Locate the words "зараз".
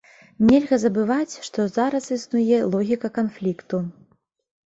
1.77-2.09